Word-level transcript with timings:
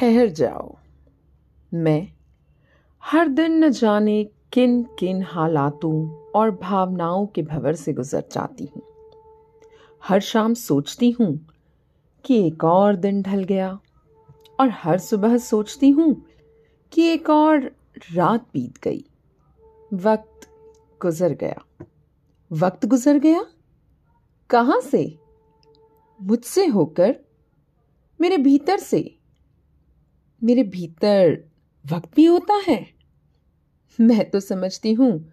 ठहर 0.00 0.28
जाओ। 0.28 0.76
मैं 1.74 2.12
हर 3.04 3.28
दिन 3.28 3.64
न 3.64 3.70
जाने 3.70 4.24
किन 4.52 4.82
किन 4.98 5.22
हालातों 5.22 6.10
और 6.30 6.50
भावनाओं 6.50 7.26
के 7.26 7.42
भंवर 7.42 7.74
से 7.74 7.92
गुजर 7.92 8.24
जाती 8.32 8.64
हूँ। 8.64 8.82
हर 10.04 10.20
शाम 10.20 10.54
सोचती 10.54 11.10
हूँ 11.10 11.46
कि 12.24 12.46
एक 12.46 12.64
और 12.64 12.96
दिन 12.96 13.22
ढल 13.22 13.44
गया 13.44 13.78
और 14.60 14.68
हर 14.68 14.98
सुबह 14.98 15.38
सोचती 15.38 15.90
हूँ 15.90 16.26
कि 16.92 17.02
एक 17.02 17.30
और 17.30 17.70
रात 18.14 18.46
बीत 18.52 18.78
गई। 18.82 19.04
वक्त 19.92 20.48
गुजर 21.02 21.32
गया। 21.32 21.84
वक्त 22.52 22.86
गुजर 22.86 23.18
गया? 23.18 23.46
कहाँ 24.50 24.80
से? 24.80 25.18
मुझसे 26.22 26.66
होकर? 26.66 27.16
मेरे 28.20 28.36
भीतर 28.36 28.78
से? 28.78 29.19
मेरे 30.44 30.62
भीतर 30.62 31.44
वक्त 31.92 32.14
भी 32.16 32.24
होता 32.24 32.60
है। 32.68 32.86
मैं 34.00 34.30
तो 34.30 34.40
समझती 34.40 34.92
हूँ 34.92 35.32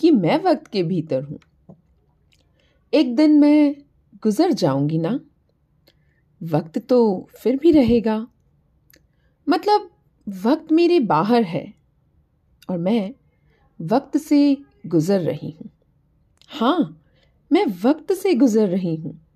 कि 0.00 0.10
मैं 0.10 0.42
वक्त 0.44 0.66
के 0.66 0.82
भीतर 0.82 1.22
हूँ। 1.22 1.38
एक 2.92 3.16
दिन 3.16 3.40
मैं 3.40 3.74
गुजर 4.22 4.52
जाऊँगी 4.52 4.98
ना? 4.98 5.20
वक्त 6.42 6.78
तो 6.78 7.28
फिर 7.38 7.56
भी 7.56 7.70
रहेगा। 7.70 8.26
मतलब 9.48 9.90
वक्त 10.26 10.72
मेरे 10.72 11.00
बाहर 11.00 11.42
है 11.42 11.74
और 12.70 12.78
मैं 12.78 13.14
वक्त 13.80 14.16
से 14.16 14.56
गुजर 14.86 15.20
रही 15.20 15.50
हूँ। 15.50 15.70
हाँ 16.48 17.02
मैं 17.52 17.66
वक्त 17.84 18.12
से 18.12 18.34
गुजर 18.34 18.68
रही 18.68 18.96
हूँ। 18.96 19.26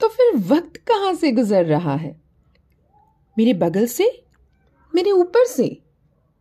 तो 0.00 0.08
फिर 0.08 0.36
वक्त 0.36 0.76
कहाँ 0.76 1.14
से 1.14 1.32
गुजर 1.32 1.64
रहा 1.64 1.94
है? 1.94 2.27
मेरे 3.38 3.54
बगल 3.54 3.86
से? 3.86 4.24
मेरे 4.94 5.10
ऊपर 5.10 5.46
से? 5.46 5.82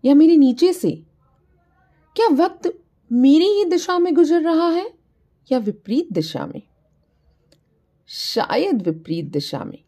या 0.06 0.16
मेरे 0.16 0.38
नीचे 0.38 0.74
से? 0.74 0.92
क्या 2.16 2.28
वक्त 2.28 2.84
मेरी 3.12 3.46
ही 3.46 3.66
दिशा 3.66 4.00
में 4.00 4.16
गुजर 4.16 4.42
रहा 4.42 4.70
है 4.70 4.94
या 5.52 5.58
विपरीत 5.58 6.08
दिशा 6.12 6.46
में? 6.46 6.62
शायद 8.08 8.82
विपरीत 8.82 9.26
दिशा 9.26 9.64
में। 9.64 9.84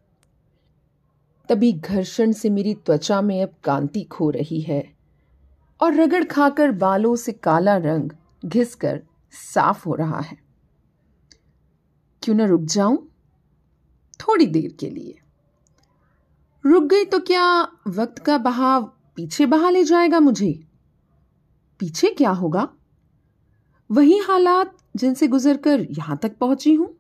तभी 1.49 1.73
घर्षण 1.73 2.31
से 2.31 2.49
मेरी 2.49 2.73
त्वचा 2.73 3.21
में 3.21 3.43
अब 3.43 3.53
कांति 3.63 4.03
खो 4.03 4.29
रही 4.29 4.61
है 4.61 4.93
और 5.81 5.93
रगड़ 5.93 6.23
खाकर 6.23 6.71
बालों 6.71 7.15
से 7.15 7.31
काला 7.31 7.77
रंग 7.77 8.09
घिसकर 8.45 9.03
साफ़ 9.31 9.89
हो 9.89 9.95
रहा 9.95 10.19
है। 10.19 10.37
क्यों 12.23 12.35
ना 12.35 12.45
रुक 12.45 12.61
जाऊँ? 12.61 13.09
थोड़ी 14.19 14.45
देर 14.45 14.77
के 14.79 14.89
लिए। 14.89 15.19
रुक 16.65 16.83
गई 16.83 17.05
तो 17.05 17.19
क्या 17.19 17.67
वक्त 17.87 18.19
का 18.19 18.37
बहाव 18.37 18.83
पीछे 19.15 19.45
बहा 19.45 19.69
ले 19.69 19.83
जाएगा 19.83 20.19
मुझे? 20.19 20.67
पीछे 21.79 22.09
क्या 22.09 22.31
होगा? 22.31 22.69
वही 23.91 24.17
हालात 24.17 24.77
जिनसे 24.95 25.27
गुजरकर 25.27 25.87
यहाँ 25.91 26.17
तक 26.17 26.37
पहुँची 26.37 26.73
हूँ। 26.73 26.97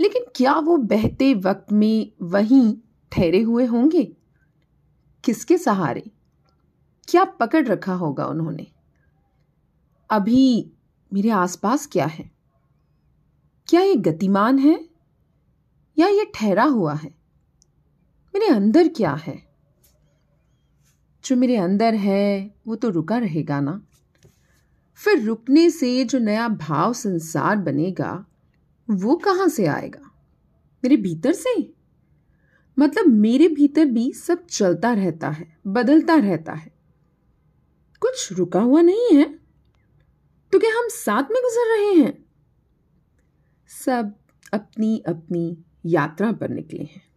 लेकिन 0.00 0.24
क्या 0.34 0.54
वो 0.54 0.76
बहते 0.76 1.34
वक्त 1.34 1.72
में 1.72 2.12
वहीं 2.22 2.76
ठहरे 3.12 3.42
हुए 3.42 3.66
होंगे? 3.66 4.16
किसके 5.24 5.58
सहारे? 5.58 6.10
क्या 7.08 7.24
पकड़ 7.24 7.66
रखा 7.66 7.94
होगा 7.94 8.26
उन्होंने? 8.26 8.66
अभी 10.10 10.72
मेरे 11.12 11.30
आसपास 11.30 11.86
क्या 11.86 12.06
है? 12.06 12.30
क्या 13.68 13.80
ये 13.80 13.94
गतिमान 13.94 14.58
है? 14.58 14.88
या 15.98 16.08
ये 16.08 16.32
ठहरा 16.34 16.64
हुआ 16.64 16.94
है? 16.94 17.15
मेरे 18.36 18.48
अंदर 18.48 18.88
क्या 18.88 19.12
है? 19.12 19.48
जो 21.24 21.36
मेरे 21.36 21.56
अंदर 21.56 21.94
है, 21.94 22.54
वो 22.66 22.76
तो 22.76 22.88
रुका 22.88 23.18
रहेगा 23.18 23.60
ना। 23.60 23.86
फिर 24.94 25.22
रुकने 25.22 25.70
से 25.70 26.04
जो 26.04 26.18
नया 26.18 26.48
भाव 26.48 26.92
संसार 26.92 27.56
बनेगा, 27.56 28.26
वो 28.90 29.16
कहाँ 29.16 29.48
से 29.48 29.66
आएगा? 29.66 30.10
मेरे 30.84 30.96
भीतर 30.96 31.32
से? 31.32 31.72
मतलब 32.78 33.06
मेरे 33.06 33.48
भीतर 33.48 33.84
भी 33.84 34.12
सब 34.12 34.46
चलता 34.46 34.92
रहता 34.92 35.28
है, 35.28 35.58
बदलता 35.66 36.14
रहता 36.14 36.52
है। 36.52 36.72
कुछ 38.00 38.32
रुका 38.32 38.60
हुआ 38.60 38.80
नहीं 38.80 39.16
है? 39.16 39.38
तो 40.52 40.58
क्या 40.58 40.70
हम 40.70 40.88
साथ 40.88 41.22
में 41.22 41.42
गुजर 41.44 41.76
रहे 41.76 42.04
हैं? 42.04 42.24
सब 43.68 44.14
अपनी 44.52 45.02
अपनी 45.08 45.64
यात्रा 45.86 46.32
पर 46.32 46.48
निकले 46.48 46.82
हैं। 46.82 47.15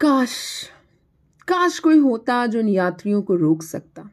काश 0.00 0.64
काश 1.48 1.78
कोई 1.78 1.98
होता 1.98 2.46
जो 2.46 2.60
इन 2.60 2.68
यात्रियों 2.68 3.22
को 3.22 3.34
रोक 3.34 3.62
सकता। 3.62 4.10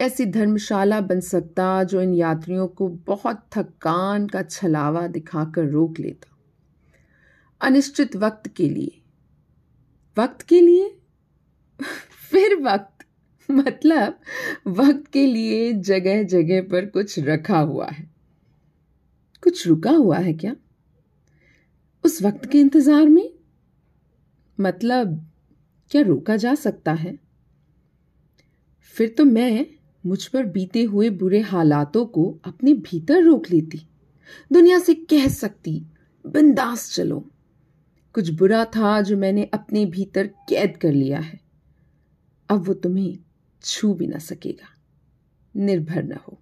ऐसी 0.00 0.26
धर्मशाला 0.26 1.00
बन 1.00 1.20
सकता 1.20 1.84
जो 1.84 2.02
इन 2.02 2.14
यात्रियों 2.14 2.68
को 2.68 2.88
बहुत 2.88 3.46
थकान 3.56 4.26
का 4.26 4.42
छलावा 4.42 5.06
दिखाकर 5.06 5.64
रोक 5.64 5.98
लेता। 5.98 6.36
अनिश्चित 7.60 8.16
वक्त 8.16 8.48
के 8.48 8.68
लिए। 8.68 9.02
वक्त 10.18 10.42
के 10.42 10.60
लिए? 10.60 10.98
फिर 12.30 12.62
वक्त। 12.62 13.06
मतलब 13.50 14.20
वक्त 14.66 15.06
के 15.12 15.26
लिए 15.26 15.72
जगह 15.72 16.22
जगह 16.22 16.62
पर 16.62 16.86
कुछ 16.86 17.18
रखा 17.18 17.58
हुआ 17.58 17.86
है। 17.86 18.10
कुछ 19.42 19.66
रुका 19.66 19.90
हुआ 19.90 20.18
है 20.18 20.32
क्या? 20.32 20.56
उस 22.04 22.22
वक्त 22.22 22.46
के 22.46 22.60
इंतज़ार 22.60 23.08
में? 23.08 23.35
मतलब 24.60 25.30
क्या 25.90 26.02
रोका 26.02 26.36
जा 26.36 26.54
सकता 26.54 26.92
है? 26.92 27.18
फिर 28.80 29.14
तो 29.18 29.24
मैं 29.24 29.66
मुझ 30.06 30.26
पर 30.26 30.44
बीते 30.44 30.82
हुए 30.82 31.10
बुरे 31.10 31.40
हालातों 31.40 32.06
को 32.06 32.40
अपने 32.44 32.74
भीतर 32.74 33.22
रोक 33.22 33.50
लेती। 33.50 33.86
दुनिया 34.52 34.78
से 34.78 34.94
कह 34.94 35.28
सकती, 35.28 35.82
बिंदास 36.26 36.94
चलो। 36.94 37.30
कुछ 38.12 38.30
बुरा 38.30 38.64
था 38.64 39.02
जो 39.02 39.16
मैंने 39.16 39.44
अपने 39.44 39.86
भीतर 39.86 40.26
कैद 40.26 40.76
कर 40.76 40.92
लिया 40.92 41.20
है। 41.20 41.40
अब 42.48 42.66
वो 42.66 42.74
तुम्हें 42.74 43.18
छू 43.62 43.94
भी 43.94 44.06
ना 44.06 44.18
सकेगा। 44.18 44.82
निर्भर 45.56 46.02
न 46.02 46.12
हो। 46.12 46.38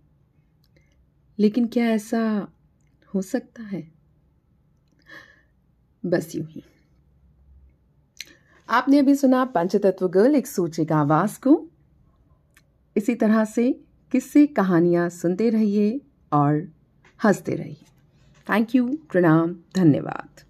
लेकिन 1.39 1.67
क्या 1.67 1.87
ऐसा 1.87 2.53
हो 3.15 3.23
सकता 3.23 3.63
है? 3.63 3.93
बस 6.07 6.37
यूँ 6.37 6.47
ही। 6.51 6.63
आपने 8.69 8.99
अभी 8.99 9.15
सुना 9.15 9.45
पंचतत्व 9.45 10.09
गर्ल 10.09 10.35
एक 10.35 10.47
सूचिक 10.47 10.93
आवाज़ 10.93 11.41
को? 11.41 11.69
इसी 12.97 13.15
तरह 13.15 13.45
से 13.45 13.81
किस्से, 14.13 14.47
कहानियाँ 14.47 15.09
सुनते 15.09 15.51
रहिए 15.51 16.01
और 16.33 16.69
हँसते 17.25 17.55
रहिए। 17.55 17.85
थैंक 18.49 18.75
यू 18.75 18.99
प्रणाम, 19.13 19.57
धन्यवाद। 19.77 20.41